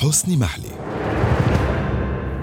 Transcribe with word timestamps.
حسن 0.00 0.38
محلي. 0.38 0.72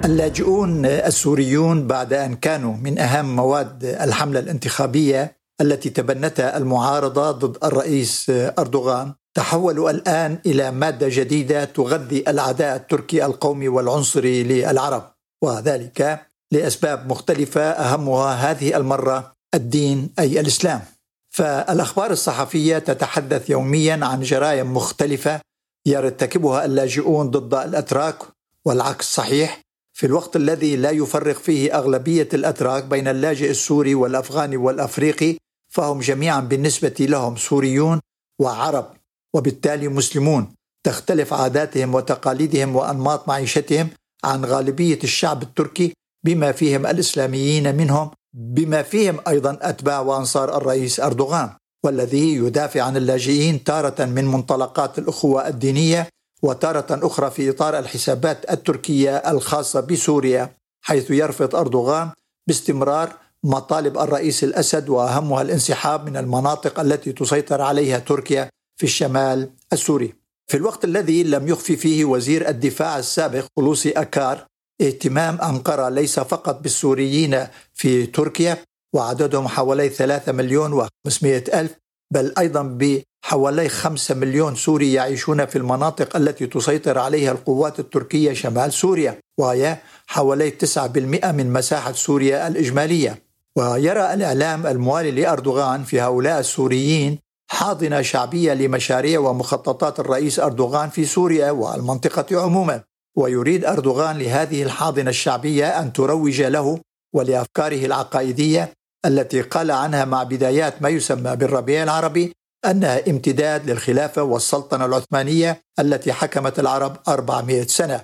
اللاجئون 0.05 0.85
السوريون 0.85 1.87
بعد 1.87 2.13
أن 2.13 2.35
كانوا 2.35 2.73
من 2.77 2.99
أهم 2.99 3.35
مواد 3.35 3.85
الحملة 3.85 4.39
الانتخابية 4.39 5.37
التي 5.61 5.89
تبنتها 5.89 6.57
المعارضة 6.57 7.31
ضد 7.31 7.57
الرئيس 7.63 8.31
أردوغان 8.59 9.13
تحولوا 9.37 9.89
الآن 9.89 10.39
إلى 10.45 10.71
مادة 10.71 11.07
جديدة 11.09 11.65
تغذي 11.65 12.23
العداء 12.27 12.75
التركي 12.75 13.25
القومي 13.25 13.67
والعنصري 13.67 14.43
للعرب 14.43 15.11
وذلك 15.43 16.21
لأسباب 16.51 17.11
مختلفة 17.11 17.61
أهمها 17.61 18.51
هذه 18.51 18.77
المرة 18.77 19.32
الدين 19.55 20.10
أي 20.19 20.39
الإسلام. 20.39 20.82
فالأخبار 21.29 22.11
الصحفية 22.11 22.77
تتحدث 22.77 23.49
يوميا 23.49 24.05
عن 24.05 24.21
جرائم 24.21 24.74
مختلفة 24.74 25.46
يرتكبها 25.87 26.65
اللاجئون 26.65 27.32
ضد 27.32 27.54
الأتراك 27.54 28.18
والعكس 28.65 29.15
صحيح. 29.15 29.61
في 29.93 30.05
الوقت 30.05 30.36
الذي 30.36 30.75
لا 30.75 30.91
يفرق 30.91 31.36
فيه 31.36 31.77
أغلبية 31.77 32.30
الأتراك 32.33 32.83
بين 32.83 33.08
اللاجئ 33.08 33.50
السوري 33.50 33.95
والافغاني 33.95 34.58
والأفريقي 34.58 35.38
فهم 35.72 36.00
جميعا 36.00 36.39
بالنسبة 36.39 36.95
لهم 37.00 37.36
سوريون 37.36 38.00
وعرب 38.39 38.94
وبالتالي 39.33 39.88
مسلمون. 39.88 40.53
تختلف 40.83 41.33
عاداتهم 41.33 41.95
وتقاليدهم 41.95 42.75
وأنماط 42.75 43.27
معيشتهم 43.27 43.89
عن 44.23 44.45
غالبية 44.45 44.99
الشعب 45.03 45.44
التركي 45.44 45.94
بما 46.25 46.52
فيهم 46.52 46.85
الإسلاميين 46.85 47.75
منهم 47.75 48.11
بما 48.33 48.83
فيهم 48.83 49.19
أيضا 49.27 49.58
أتباع 49.61 49.99
وأنصار 49.99 50.58
الرئيس 50.58 50.99
أردوغان. 50.99 51.49
والذي 51.83 52.36
يدافع 52.36 52.81
عن 52.81 52.97
اللاجئين 52.97 53.64
تارة 53.64 54.06
من 54.06 54.25
منطلقات 54.25 55.00
الأخوة 55.00 55.47
الدينية 55.47 56.09
وتارة 56.42 57.08
أخرى 57.08 57.31
في 57.31 57.50
إطار 57.50 57.80
الحسابات 57.80 58.52
التركية 58.52 59.17
الخاصة 59.17 59.80
بسوريا 59.80 60.55
حيث 60.81 61.11
يرفض 61.11 61.55
أردوغان 61.55 62.11
باستمرار 62.48 63.14
مطالب 63.44 63.98
الرئيس 63.98 64.44
الأسد 64.44 64.89
وأهمها 64.89 65.42
الانسحاب 65.42 66.09
من 66.09 66.17
المناطق 66.17 66.80
التي 66.80 67.11
تسيطر 67.11 67.61
عليها 67.61 68.00
تركيا 68.00 68.50
في 68.78 68.83
الشمال 68.83 69.50
السوري. 69.73 70.14
في 70.48 70.58
الوقت 70.58 70.86
الذي 70.86 71.23
لم 71.23 71.48
يخفي 71.48 71.75
فيه 71.75 72.05
وزير 72.05 72.50
الدفاع 72.50 73.00
السابق 73.00 73.45
خلوصي 73.58 73.92
أكار 73.92 74.45
اهتمام 74.81 75.42
أنقرة 75.42 75.89
ليس 75.89 76.20
فقط 76.20 76.61
بالسوريين 76.61 77.48
في 77.73 78.05
تركيا 78.05 78.58
وعددهم 78.93 79.47
حوالي 79.47 79.89
3 79.89 80.31
مليون 80.31 80.81
و500 80.81 81.25
ألف 81.25 81.71
بل 82.13 82.33
أيضا 82.38 82.63
بحوالي 82.63 83.69
5 83.69 84.16
مليون 84.16 84.55
سوري 84.55 84.93
يعيشون 84.93 85.45
في 85.45 85.55
المناطق 85.55 86.16
التي 86.16 86.47
تسيطر 86.47 86.99
عليها 86.99 87.31
القوات 87.31 87.80
التركية 87.80 88.33
شمال 88.33 88.73
سوريا 88.73 89.19
وهي 89.39 89.77
حوالي 90.08 90.52
9% 90.52 91.31
من 91.31 91.53
مساحة 91.53 91.91
سوريا 91.91 92.47
الإجمالية. 92.47 93.23
ويرى 93.55 94.13
الإعلام 94.13 94.67
الموالي 94.67 95.11
لأردوغان 95.11 95.83
في 95.83 96.02
هؤلاء 96.02 96.39
السوريين 96.39 97.19
حاضنة 97.52 98.02
شعبية 98.02 98.53
لمشاريع 98.53 99.19
ومخططات 99.19 99.99
الرئيس 99.99 100.39
أردوغان 100.39 100.89
في 100.89 101.05
سوريا 101.05 101.52
والمنطقة 101.52 102.41
عموما. 102.41 102.83
ويريد 103.15 103.65
أردوغان 103.65 104.17
لهذه 104.17 104.63
الحاضنة 104.63 105.09
الشعبية 105.09 105.80
أن 105.81 105.93
تروج 105.93 106.41
له 106.41 106.80
ولأفكاره 107.13 107.85
العقائدية 107.85 108.77
التي 109.08 109.41
قال 109.41 109.72
عنها 109.72 110.05
مع 110.05 110.23
بدايات 110.23 110.81
ما 110.81 110.89
يسمى 110.89 111.36
بالربيع 111.36 111.83
العربي 111.83 112.33
أنها 112.65 113.09
امتداد 113.09 113.70
للخلافة 113.70 114.23
والسلطنة 114.23 114.86
العثمانية 114.86 115.61
التي 115.80 116.14
حكمت 116.14 116.59
العرب 116.59 116.98
400 117.08 117.67
سنة. 117.67 118.04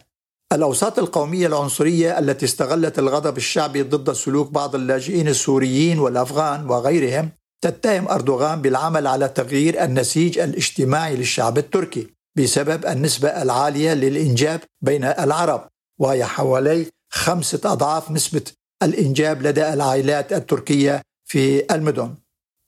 الأوساط 0.53 1.00
القومية 1.00 1.47
العنصرية 1.47 2.19
التي 2.19 2.45
استغلت 2.45 3.00
الغضب 3.00 3.38
الشعبي 3.38 3.83
ضد 3.83 4.13
سلوك 4.13 4.51
بعض 4.51 4.75
اللاجئين 4.75 5.27
السوريين 5.27 6.00
والأفغان 6.00 6.69
وغيرهم 6.69 7.29
تتهم 7.63 8.07
أردوغان 8.07 8.61
بالعمل 8.61 9.07
على 9.07 9.27
تغيير 9.27 9.83
النسيج 9.83 10.39
الاجتماعي 10.39 11.16
للشعب 11.16 11.57
التركي 11.57 12.07
بسبب 12.38 12.85
النسبة 12.85 13.29
العالية 13.29 13.94
للإنجاب 13.94 14.59
بين 14.81 15.03
العرب 15.03 15.69
وهي 16.00 16.25
حوالي 16.25 16.85
خمسة 17.09 17.59
أضعاف 17.66 18.11
نسبة 18.11 18.41
الإنجاب 18.83 19.41
لدى 19.41 19.73
العائلات 19.73 20.33
التركية 20.33 21.01
في 21.25 21.73
المدن. 21.75 22.16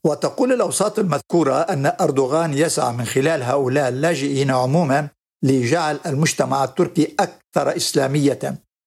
وتقول 0.05 0.53
الأوساط 0.53 0.99
المذكورة 0.99 1.53
أن 1.53 1.93
أردوغان 2.01 2.53
يسعى 2.53 2.93
من 2.93 3.05
خلال 3.05 3.43
هؤلاء 3.43 3.89
اللاجئين 3.89 4.51
عموما 4.51 5.09
لجعل 5.43 5.99
المجتمع 6.05 6.63
التركي 6.63 7.15
أكثر 7.19 7.75
إسلامية 7.75 8.39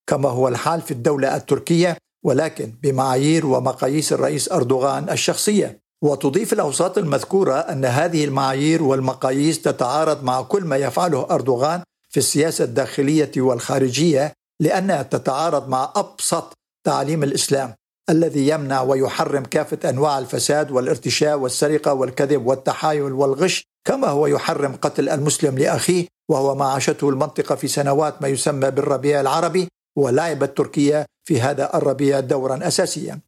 كما 0.07 0.29
هو 0.29 0.49
الحال 0.49 0.81
في 0.81 0.91
الدولة 0.91 1.37
التركية 1.37 1.97
ولكن 2.25 2.73
بمعايير 2.83 3.47
ومقاييس 3.47 4.13
الرئيس 4.13 4.53
أردوغان 4.53 5.11
الشخصية. 5.11 5.79
وتضيف 6.03 6.53
الأوساط 6.53 6.99
المذكورة 6.99 7.55
أن 7.55 7.85
هذه 7.85 8.25
المعايير 8.25 8.83
والمقاييس 8.83 9.63
تتعارض 9.63 10.25
مع 10.25 10.43
كل 10.43 10.65
ما 10.65 10.77
يفعله 10.77 11.27
أردوغان 11.31 11.83
في 12.09 12.17
السياسة 12.17 12.65
الداخلية 12.65 13.31
والخارجية 13.37 14.33
لأنها 14.61 15.03
تتعارض 15.03 15.69
مع 15.69 15.93
أبسط 15.97 16.58
تعليم 16.89 17.23
الإسلام 17.23 17.75
الذي 18.11 18.49
يمنع 18.49 18.83
ويحرم 18.83 19.45
كافة 19.45 19.91
أنواع 19.91 20.19
الفساد 20.19 20.71
والارتشاء 20.71 21.39
والسرقة 21.39 21.93
والكذب 21.95 22.47
والتحايل 22.47 23.13
والغش 23.13 23.65
كما 23.85 24.09
هو 24.09 24.27
يحرم 24.27 24.77
قتل 24.77 25.09
المسلم 25.09 25.59
لأخيه 25.59 26.07
وهو 26.31 26.55
ما 26.55 26.65
عاشته 26.65 27.09
المنطقة 27.09 27.55
في 27.55 27.69
سنوات 27.69 28.23
ما 28.23 28.29
يسمى 28.29 28.71
بالربيع 28.71 29.21
العربي 29.21 29.69
ولعبت 29.99 30.57
تركيا 30.57 31.07
في 31.29 31.41
هذا 31.41 31.77
الربيع 31.77 32.21
دورا 32.21 32.69
أساسيا. 32.69 33.21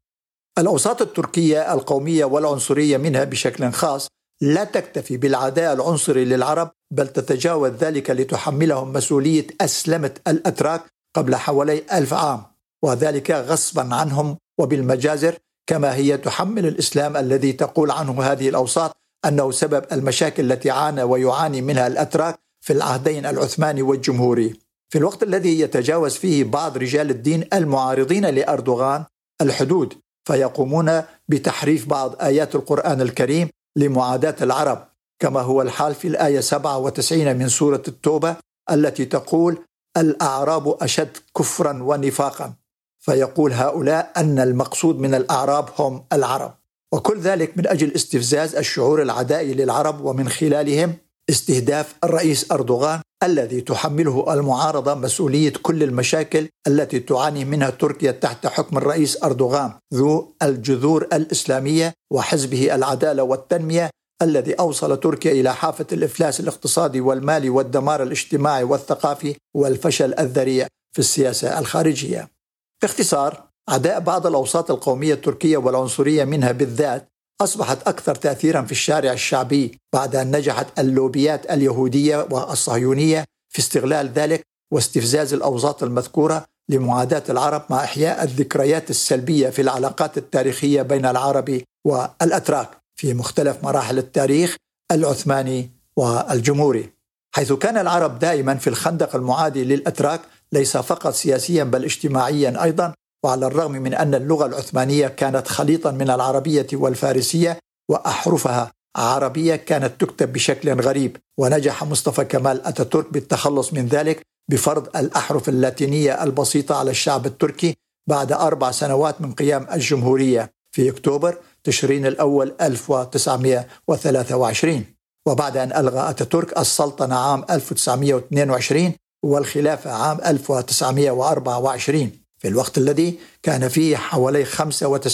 الأوساط 0.59 1.03
التركية 1.03 1.75
القومية 1.75 2.25
والعنصرية 2.25 2.97
منها 2.97 3.25
بشكل 3.25 3.73
خاص 3.73 4.09
لا 4.41 4.65
تكتفي 4.65 5.17
بالعداء 5.17 5.73
العنصري 5.73 6.25
للعرب 6.25 6.71
بل 6.91 7.09
تتجاوز 7.09 7.71
ذلك 7.71 8.11
لتحملهم 8.11 8.93
مسؤولية 8.93 9.47
أسلمة 9.61 10.15
الأتراك 10.29 10.83
قبل 11.17 11.37
حوالي 11.37 11.83
ألف 11.93 12.15
عام. 12.15 12.51
وذلك 12.85 13.31
غصبا 13.31 13.95
عنهم 13.95 14.37
وبالمجازر 14.59 15.39
كما 15.67 15.95
هي 15.95 16.17
تحمل 16.17 16.67
الإسلام 16.67 17.17
الذي 17.17 17.53
تقول 17.53 17.91
عنه 17.91 18.23
هذه 18.23 18.49
الأوساط 18.49 18.97
أنه 19.25 19.51
سبب 19.51 19.85
المشاكل 19.93 20.53
التي 20.53 20.71
عانى 20.71 21.03
ويعاني 21.03 21.63
منها 21.63 21.87
الأتراك 21.87 22.39
في 22.61 22.73
العهدين 22.73 23.27
العثماني 23.27 23.83
والجمهوري. 23.83 24.61
في 24.93 24.99
الوقت 24.99 25.23
الذي 25.23 25.61
يتجاوز 25.61 26.17
فيه 26.17 26.45
بعض 26.45 26.79
رجال 26.79 27.11
الدين 27.11 27.45
المعارضين 27.53 28.27
لأردوغان 28.27 29.05
الحدود 29.41 29.95
فيقومون 30.25 31.03
بتحريف 31.29 31.89
بعض 31.89 32.23
آيات 32.23 32.55
القرآن 32.55 33.01
الكريم 33.01 33.49
لمعاداة 33.77 34.37
العرب 34.43 34.89
كما 35.19 35.41
هو 35.41 35.63
الحال 35.63 35.95
في 35.95 36.09
الآية 36.09 36.41
97 36.41 37.37
من 37.37 37.49
سورة 37.49 37.83
التوبة 37.89 38.37
التي 38.71 39.05
تقول 39.05 39.59
الأعراب 39.97 40.83
أشد 40.83 41.17
كفرا 41.37 41.83
ونفاقا 41.83 42.55
فيقول 43.01 43.53
هؤلاء 43.53 44.13
أن 44.17 44.39
المقصود 44.39 44.99
من 44.99 45.15
الأعراب 45.15 45.69
هم 45.79 46.05
العرب. 46.13 46.55
وكل 46.93 47.21
ذلك 47.21 47.59
من 47.59 47.67
أجل 47.67 47.93
استفزاز 47.95 48.57
الشعور 48.57 49.03
العدائي 49.03 49.55
للعرب 49.55 50.05
ومن 50.05 50.29
خلالهم 50.29 50.97
استهداف 51.31 51.95
الرئيس 52.05 52.53
أردوغان 52.53 53.01
الذي 53.23 53.61
تحمله 53.61 54.35
المعارضة 54.35 54.95
مسؤولية 54.95 55.53
كل 55.63 55.83
المشاكل 55.83 56.49
التي 56.67 57.01
تعاني 57.01 57.45
منها 57.45 57.71
تركيا 57.71 58.11
تحت 58.11 58.47
حكم 58.47 58.79
الرئيس 58.79 59.25
أردوغان 59.25 59.73
ذو 59.95 60.35
الجذور 60.43 61.09
الإسلامية 61.13 61.95
وحزبه 62.13 62.75
العدالة 62.75 63.23
والتنمية 63.23 63.91
الذي 64.23 64.55
أوصل 64.55 65.01
تركيا 65.01 65.33
إلى 65.33 65.55
حافة 65.55 65.87
الإفلاس 65.93 66.41
الاقتصادي 66.41 67.01
والمالي 67.01 67.51
والدمار 67.51 68.03
الاجتماعي 68.03 68.65
والثقافي 68.65 69.37
والفشل 69.55 70.15
الذريع 70.19 70.67
في 70.93 70.99
السياسة 70.99 71.59
الخارجية. 71.59 72.40
باختصار 72.83 73.51
عداء 73.69 74.01
بعض 74.01 74.27
الأوساط 74.27 74.71
القومية 74.71 75.15
التركية 75.15 75.57
والعنصرية 75.57 76.25
منها 76.25 76.53
بالذات 76.53 77.09
أصبحت 77.41 77.89
أكثر 77.89 78.15
تأثيرا 78.15 78.63
في 78.63 78.73
الشارع 78.73 79.13
الشعبي 79.13 79.79
بعد 79.93 80.17
أن 80.17 80.37
نجحت 80.37 80.79
اللوبيات 80.79 81.51
اليهودية 81.51 82.29
والصهيونية 82.31 83.25
في 83.49 83.59
استغلال 83.59 84.09
ذلك 84.09 84.47
واستفزاز 84.73 85.35
الأوساط 85.35 85.83
المذكورة 85.83 86.47
لمعاداة 86.69 87.23
العرب 87.29 87.63
مع 87.71 87.85
إحياء 87.85 88.25
الذكريات 88.25 88.91
السلبية 88.91 89.51
في 89.51 89.63
العلاقات 89.63 90.19
التاريخية 90.19 90.83
بين 90.83 91.07
العرب 91.07 91.63
والأتراك 91.85 92.69
في 92.97 93.15
مختلف 93.15 93.65
مراحل 93.65 93.99
التاريخ 93.99 94.57
العثماني 94.93 95.71
والجمهوري. 95.97 96.93
حيث 97.35 97.53
كان 97.53 97.79
العرب 97.79 98.19
دائما 98.19 98.55
في 98.55 98.67
الخندق 98.67 99.17
المعادي 99.17 99.65
للأتراك 99.65 100.21
ليس 100.53 100.77
فقط 100.77 101.13
سياسيا 101.13 101.65
بل 101.65 101.85
اجتماعيا 101.85 102.63
أيضا 102.63 102.95
وعلى 103.25 103.47
الرغم 103.47 103.73
من 103.73 103.95
أن 103.95 104.15
اللغة 104.15 104.47
العثمانية 104.47 105.09
كانت 105.09 105.49
خليطا 105.49 105.91
من 105.91 106.11
العربية 106.11 106.67
والفارسية 106.73 107.59
وأحرفها 107.91 108.73
عربية 108.97 109.57
كانت 109.57 110.01
تكتب 110.01 110.33
بشكل 110.33 110.81
غريب. 110.81 111.17
ونجح 111.39 111.85
مصطفى 111.85 112.25
كمال 112.25 112.67
أتاتورك 112.67 113.13
بالتخلص 113.13 113.73
من 113.73 113.87
ذلك 113.87 114.23
بفرض 114.51 114.97
الأحرف 114.97 115.49
اللاتينية 115.49 116.25
البسيطة 116.25 116.75
على 116.75 116.91
الشعب 116.91 117.27
التركي 117.27 117.77
بعد 118.09 118.33
أربع 118.33 118.71
سنوات 118.71 119.21
من 119.21 119.33
قيام 119.33 119.67
الجمهورية 119.73 120.53
في 120.73 120.91
أكتوبر 120.91 121.39
تشرين 121.65 122.07
الأول 122.07 122.55
1923 122.61 124.85
وبعد 125.27 125.57
أن 125.57 125.73
ألغى 125.73 126.11
أتاتورك 126.11 126.59
السلطنة 126.59 127.15
عام 127.15 127.45
1922 127.51 128.93
والخلافة 129.23 129.91
عام 129.91 130.21
1924 130.27 132.11
في 132.39 132.49
الوقت 132.49 132.79
الذي 132.79 133.19
كان 133.43 133.69
فيه 133.69 133.97
حوالي 133.97 134.45
95% 134.45 134.59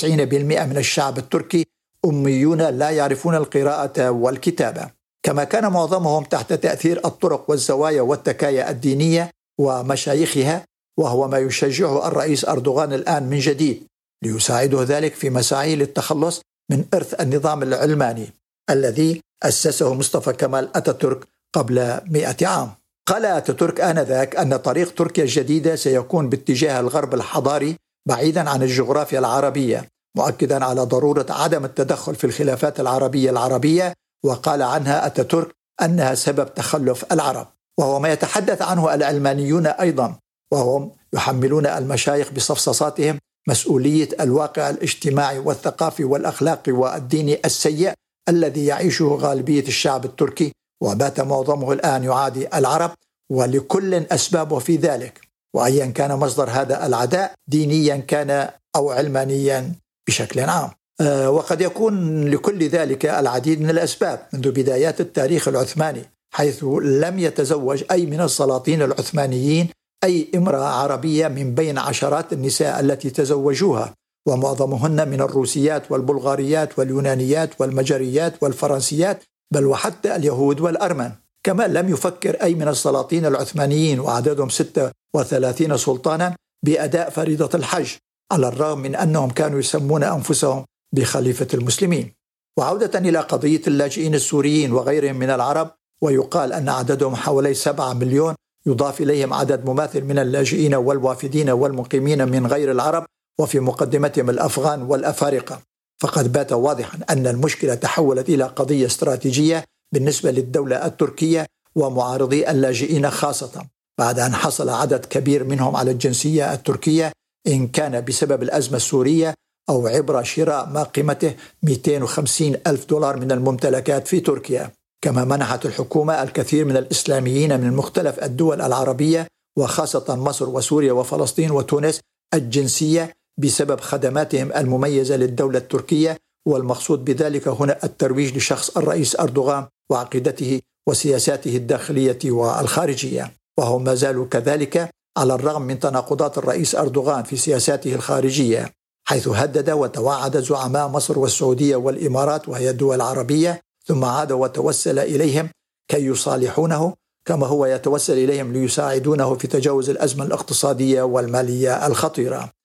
من 0.04 0.76
الشعب 0.76 1.18
التركي 1.18 1.66
أميون 2.04 2.62
لا 2.62 2.90
يعرفون 2.90 3.34
القراءة 3.34 4.10
والكتابة. 4.10 4.90
كما 5.22 5.44
كان 5.44 5.72
معظمهم 5.72 6.24
تحت 6.24 6.52
تأثير 6.52 7.00
الطرق 7.04 7.50
والزوايا 7.50 8.02
والتكايا 8.02 8.70
الدينية 8.70 9.30
ومشايخها 9.58 10.64
وهو 10.98 11.28
ما 11.28 11.38
يشجعه 11.38 12.08
الرئيس 12.08 12.44
أردوغان 12.44 12.92
الآن 12.92 13.22
من 13.22 13.38
جديد 13.38 13.86
ليساعده 14.22 14.82
ذلك 14.82 15.14
في 15.14 15.30
مساعيه 15.30 15.74
للتخلص 15.74 16.40
من 16.70 16.84
إرث 16.94 17.20
النظام 17.20 17.62
العلماني 17.62 18.32
الذي 18.70 19.20
أسسه 19.42 19.94
مصطفى 19.94 20.32
كمال 20.32 20.76
أتاتورك 20.76 21.24
قبل 21.52 22.00
مئة 22.06 22.46
عام. 22.46 22.70
قال 23.06 23.24
أتاتورك 23.24 23.80
آنذاك 23.80 24.36
أن 24.36 24.56
طريق 24.56 24.94
تركيا 24.94 25.24
الجديدة 25.24 25.76
سيكون 25.76 26.28
باتجاه 26.28 26.80
الغرب 26.80 27.14
الحضاري 27.14 27.76
بعيدا 28.08 28.50
عن 28.50 28.62
الجغرافيا 28.62 29.18
العربية 29.18 29.88
مؤكدا 30.16 30.64
على 30.64 30.80
ضرورة 30.80 31.26
عدم 31.30 31.64
التدخل 31.64 32.14
في 32.14 32.24
الخلافات 32.24 32.80
العربية 32.80 33.30
العربية 33.30 33.92
وقال 34.24 34.62
عنها 34.62 35.06
أتاتورك 35.06 35.54
أنها 35.82 36.14
سبب 36.14 36.54
تخلف 36.54 37.12
العرب. 37.12 37.46
وهو 37.78 37.98
ما 37.98 38.12
يتحدث 38.12 38.62
عنه 38.62 38.94
العلمانيون 38.94 39.66
أيضا 39.66 40.18
وهم 40.52 40.90
يحملون 41.12 41.66
المشايخ 41.66 42.32
بصفصصاتهم 42.32 43.18
مسؤولية 43.48 44.08
الواقع 44.20 44.70
الاجتماعي 44.70 45.38
والثقافي 45.38 46.04
والأخلاقي 46.04 46.72
والديني 46.72 47.40
السيء 47.44 47.92
الذي 48.28 48.66
يعيشه 48.66 49.04
غالبية 49.04 49.68
الشعب 49.68 50.04
التركي 50.04 50.52
وبات 50.80 51.20
معظمه 51.20 51.72
الآن 51.72 52.04
يعادي 52.04 52.48
العرب 52.58 52.90
ولكل 53.30 53.94
أسبابه 53.94 54.58
في 54.58 54.76
ذلك. 54.76 55.20
وأيا 55.54 55.86
كان 55.86 56.12
مصدر 56.12 56.50
هذا 56.50 56.86
العداء 56.86 57.34
دينيا 57.48 57.96
كان 57.96 58.48
أو 58.76 58.90
علمانيا 58.90 59.72
بشكل 60.08 60.40
عام. 60.40 60.70
آه، 61.00 61.30
وقد 61.30 61.60
يكون 61.60 62.24
لكل 62.28 62.68
ذلك 62.68 63.06
العديد 63.06 63.60
من 63.60 63.70
الأسباب. 63.70 64.26
منذ 64.32 64.50
بدايات 64.50 65.00
التاريخ 65.00 65.48
العثماني 65.48 66.02
حيث 66.34 66.64
لم 66.82 67.18
يتزوج 67.18 67.84
أي 67.90 68.06
من 68.06 68.20
السلاطين 68.20 68.82
العثمانيين 68.82 69.68
أي 70.04 70.28
امرأة 70.34 70.64
عربية 70.64 71.28
من 71.28 71.54
بين 71.54 71.78
عشرات 71.78 72.32
النساء 72.32 72.80
التي 72.80 73.10
تزوجوها. 73.10 73.94
ومعظمهن 74.26 75.08
من 75.08 75.20
الروسيات 75.20 75.90
والبلغاريات 75.90 76.78
واليونانيات 76.78 77.60
والمجريات 77.60 78.42
والفرنسيات 78.42 79.22
بل 79.54 79.64
وحتى 79.64 80.16
اليهود 80.16 80.60
والأرمن 80.60 81.12
كما 81.46 81.68
لم 81.68 81.88
يفكر 81.88 82.42
أي 82.42 82.54
من 82.54 82.68
السلاطين 82.68 83.26
العثمانيين 83.26 84.00
وعددهم 84.00 84.48
36 84.48 85.76
سلطانا 85.76 86.36
بأداء 86.64 87.10
فريضة 87.10 87.58
الحج 87.58 87.96
على 88.32 88.48
الرغم 88.48 88.78
من 88.78 88.94
أنهم 88.96 89.30
كانوا 89.30 89.58
يسمون 89.58 90.02
أنفسهم 90.02 90.64
بخليفة 90.94 91.48
المسلمين. 91.54 92.12
وعودة 92.58 92.98
إلى 92.98 93.18
قضية 93.18 93.62
اللاجئين 93.66 94.14
السوريين 94.14 94.72
وغيرهم 94.72 95.16
من 95.16 95.30
العرب 95.30 95.70
ويقال 96.02 96.52
أن 96.52 96.68
عددهم 96.68 97.14
حوالي 97.16 97.54
7 97.54 97.92
مليون 97.92 98.34
يضاف 98.66 99.00
إليهم 99.00 99.32
عدد 99.34 99.66
مماثل 99.66 100.04
من 100.04 100.18
اللاجئين 100.18 100.74
والوافدين 100.74 101.50
والمقيمين 101.50 102.28
من 102.28 102.46
غير 102.46 102.70
العرب 102.70 103.06
وفي 103.40 103.60
مقدمتهم 103.60 104.30
الأفغان 104.30 104.82
والأفارقة. 104.82 105.62
فقد 106.00 106.32
بات 106.32 106.52
واضحا 106.52 106.98
أن 107.10 107.26
المشكلة 107.26 107.74
تحولت 107.74 108.28
إلى 108.28 108.44
قضية 108.44 108.86
استراتيجية 108.86 109.64
بالنسبة 109.94 110.30
للدولة 110.30 110.86
التركية 110.86 111.46
ومعارضي 111.74 112.50
اللاجئين 112.50 113.10
خاصة. 113.10 113.66
بعد 113.98 114.18
أن 114.18 114.34
حصل 114.34 114.68
عدد 114.68 115.04
كبير 115.04 115.44
منهم 115.44 115.76
على 115.76 115.90
الجنسية 115.90 116.52
التركية 116.52 117.12
إن 117.46 117.68
كان 117.68 118.04
بسبب 118.04 118.42
الأزمة 118.42 118.76
السورية 118.76 119.34
أو 119.68 119.86
عبر 119.86 120.22
شراء 120.22 120.68
ما 120.68 120.82
قيمته 120.82 121.34
250 121.62 122.56
ألف 122.66 122.84
دولار 122.84 123.16
من 123.16 123.32
الممتلكات 123.32 124.08
في 124.08 124.20
تركيا. 124.20 124.70
كما 125.04 125.24
منحت 125.24 125.66
الحكومة 125.66 126.22
الكثير 126.22 126.64
من 126.64 126.76
الإسلاميين 126.76 127.60
من 127.60 127.72
مختلف 127.72 128.24
الدول 128.24 128.60
العربية 128.60 129.26
وخاصة 129.58 130.16
مصر 130.16 130.48
وسوريا 130.48 130.92
وفلسطين 130.92 131.50
وتونس 131.50 132.00
الجنسية 132.34 133.12
بسبب 133.38 133.80
خدماتهم 133.80 134.52
المميزة 134.52 135.16
للدولة 135.16 135.58
التركية 135.58 136.16
والمقصود 136.48 137.04
بذلك 137.04 137.48
هنا 137.48 137.78
الترويج 137.84 138.36
لشخص 138.36 138.76
الرئيس 138.76 139.20
أردوغان 139.20 139.66
وعقيدته 139.90 140.60
وسياساته 140.88 141.56
الداخلية 141.56 142.18
والخارجية. 142.24 143.32
وهم 143.58 143.84
ما 143.84 143.94
زالوا 143.94 144.26
كذلك 144.26 144.90
على 145.16 145.34
الرغم 145.34 145.62
من 145.62 145.80
تناقضات 145.80 146.38
الرئيس 146.38 146.74
أردوغان 146.74 147.22
في 147.22 147.36
سياساته 147.36 147.94
الخارجية 147.94 148.72
حيث 149.08 149.28
هدد 149.28 149.70
وتوعد 149.70 150.36
زعماء 150.36 150.88
مصر 150.88 151.18
والسعودية 151.18 151.76
والإمارات 151.76 152.48
وهي 152.48 152.70
الدول 152.70 152.96
العربية 152.96 153.60
ثم 153.86 154.04
عاد 154.04 154.32
وتوسل 154.32 154.98
إليهم 154.98 155.48
كي 155.88 156.06
يصالحونه 156.06 156.94
كما 157.24 157.46
هو 157.46 157.66
يتوسل 157.66 158.12
إليهم 158.12 158.52
ليساعدونه 158.52 159.34
في 159.34 159.46
تجاوز 159.48 159.90
الأزمة 159.90 160.24
الاقتصادية 160.24 161.02
والمالية 161.02 161.86
الخطيرة. 161.86 162.55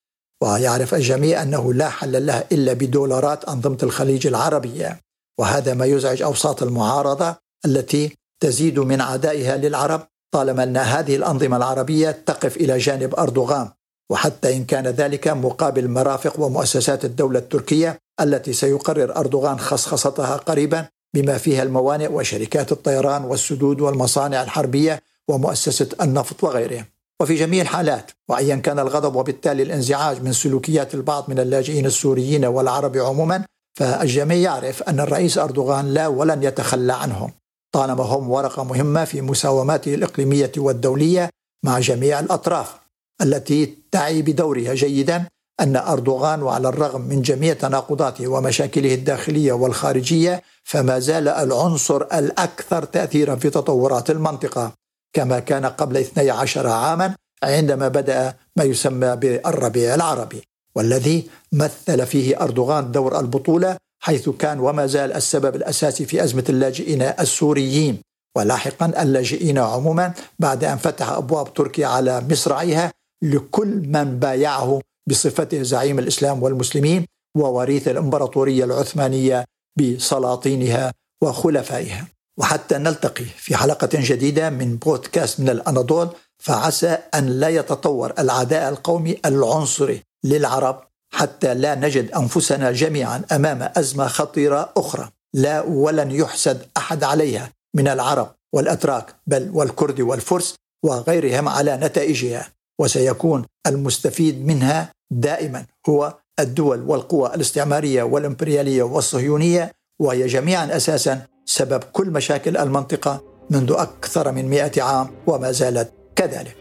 ويعرف 0.44 0.94
الجميع 0.94 1.42
أنه 1.42 1.74
لا 1.74 1.90
حل 1.90 2.26
لها 2.26 2.44
إلا 2.52 2.74
بدولارات 2.74 3.46
أنظمة 3.46 3.78
الخليج 3.84 4.28
العربية. 4.28 5.00
وهذا 5.40 5.74
ما 5.74 5.86
يزعج 5.86 6.22
أوساط 6.22 6.64
المعارضة 6.64 7.36
التي 7.66 8.18
تزيد 8.40 8.80
من 8.80 9.02
عدائها 9.02 9.58
للعرب 9.58 10.02
طالما 10.32 10.64
أن 10.64 10.78
هذه 10.78 11.16
الأنظمة 11.16 11.58
العربية 11.58 12.12
تقف 12.12 12.58
إلى 12.58 12.78
جانب 12.78 13.16
أردوغان. 13.16 13.70
وحتى 14.12 14.56
إن 14.58 14.66
كان 14.66 14.88
ذلك 14.88 15.28
مقابل 15.28 15.88
مرافق 15.88 16.40
ومؤسسات 16.40 17.06
الدولة 17.06 17.40
التركية 17.40 18.00
التي 18.22 18.54
سيقرر 18.54 19.16
أردوغان 19.18 19.60
خصخصتها 19.60 20.36
قريبا 20.36 20.88
بما 21.16 21.38
فيها 21.38 21.64
الموانئ 21.64 22.08
وشركات 22.08 22.72
الطيران 22.72 23.24
والسدود 23.24 23.82
والمصانع 23.82 24.44
الحربية 24.44 25.04
ومؤسسة 25.28 25.90
النفط 26.02 26.44
وغيرها. 26.44 26.86
وفي 27.22 27.36
جميع 27.36 27.62
الحالات. 27.62 28.12
وأيا 28.30 28.56
كان 28.56 28.80
الغضب 28.80 29.16
وبالتالي 29.16 29.64
الانزعاج 29.64 30.22
من 30.24 30.34
سلوكيات 30.34 30.94
البعض 30.94 31.30
من 31.30 31.40
اللاجئين 31.40 31.86
السوريين 31.86 32.46
والعرب 32.46 32.98
عموما 32.98 33.46
فالجميع 33.78 34.38
يعرف 34.38 34.84
أن 34.84 35.00
الرئيس 35.00 35.38
أردوغان 35.38 35.94
لا 35.94 36.08
ولن 36.08 36.44
يتخلى 36.44 36.94
عنهم. 36.94 37.32
طالما 37.74 38.04
هم 38.04 38.30
ورقة 38.30 38.64
مهمة 38.64 39.06
في 39.06 39.22
مساوماته 39.22 39.94
الإقليمية 39.96 40.52
والدولية 40.58 41.30
مع 41.66 41.80
جميع 41.80 42.20
الأطراف 42.20 42.76
التي 43.22 43.78
تعي 43.92 44.22
بدورها 44.22 44.74
جيدا 44.74 45.26
أن 45.60 45.76
أردوغان 45.76 46.44
وعلى 46.44 46.70
الرغم 46.70 47.02
من 47.02 47.22
جميع 47.22 47.54
تناقضاته 47.54 48.28
ومشاكله 48.28 48.94
الداخلية 48.94 49.54
والخارجية 49.54 50.44
فما 50.64 51.00
زال 51.00 51.28
العنصر 51.28 52.02
الأكثر 52.02 52.84
تأثيرا 52.84 53.36
في 53.36 53.50
تطورات 53.50 54.10
المنطقة. 54.10 54.81
كما 55.14 55.40
كان 55.40 55.66
قبل 55.66 55.98
12 55.98 56.68
عاما 56.68 57.16
عندما 57.44 57.88
بدأ 57.88 58.34
ما 58.58 58.64
يسمى 58.64 59.16
بالربيع 59.16 59.96
العربي 59.96 60.42
والذي 60.76 61.30
مثل 61.52 62.06
فيه 62.06 62.42
أردوغان 62.42 62.92
دور 62.92 63.20
البطولة 63.20 63.78
حيث 64.04 64.30
كان 64.30 64.60
وما 64.60 64.88
زال 64.88 65.14
السبب 65.14 65.56
الأساسي 65.56 66.06
في 66.06 66.24
أزمة 66.24 66.46
اللاجئين 66.50 67.02
السوريين. 67.02 68.02
ولاحقا 68.38 68.86
اللاجئين 69.02 69.58
عموما 69.58 70.14
بعد 70.40 70.64
أن 70.64 70.78
فتح 70.78 71.10
أبواب 71.10 71.54
تركيا 71.54 71.88
على 71.88 72.22
مصراعيها 72.30 72.92
لكل 73.24 73.68
من 73.68 74.20
بايعه 74.20 74.82
بصفته 75.10 75.64
زعيم 75.64 76.00
الإسلام 76.00 76.44
والمسلمين 76.44 77.06
ووريث 77.38 77.88
الإمبراطورية 77.88 78.64
العثمانية 78.64 79.46
بسلاطينها 79.80 80.94
وخلفائها. 81.24 82.08
وحتى 82.38 82.78
نلتقي 82.78 83.26
في 83.26 83.56
حلقة 83.56 83.90
جديدة 83.94 84.50
من 84.50 84.76
بودكاست 84.76 85.40
من 85.40 85.50
الأناضول 85.50 86.10
فعسى 86.40 86.98
أن 87.16 87.28
لا 87.28 87.50
يتطور 87.50 88.14
العداء 88.20 88.70
القومي 88.70 89.18
العنصري 89.26 90.04
للعرب 90.24 90.84
حتى 91.14 91.54
لا 91.54 91.76
نجد 91.76 92.12
أنفسنا 92.12 92.72
جميعا 92.72 93.22
أمام 93.32 93.70
أزمة 93.78 94.08
خطيرة 94.08 94.74
أخرى. 94.78 95.10
لا 95.34 95.62
ولن 95.62 96.12
يحسد 96.12 96.66
أحد 96.78 97.04
عليها 97.04 97.52
من 97.76 97.88
العرب 97.88 98.36
والأتراك 98.54 99.16
بل 99.28 99.50
والكرد 99.54 100.02
والفرس 100.02 100.56
وغيرهم 100.84 101.50
على 101.50 101.78
نتائجها. 101.78 102.48
وسيكون 102.80 103.46
المستفيد 103.68 104.46
منها 104.46 104.92
دائما 105.12 105.66
هو 105.90 106.14
الدول 106.40 106.82
والقوى 106.82 107.36
الاستعمارية 107.36 108.04
والإمبريالية 108.04 108.84
والصهيونية 108.84 109.72
وهي 110.00 110.28
جميعا 110.28 110.76
أساسا 110.76 111.22
سبب 111.52 111.84
كل 111.92 112.10
مشاكل 112.10 112.58
المنطقة 112.58 113.22
منذ 113.50 113.72
أكثر 113.78 114.32
من 114.32 114.46
مئة 114.50 114.84
عام 114.84 115.08
وما 115.28 115.52
زالت 115.52 115.92
كذلك. 116.16 116.56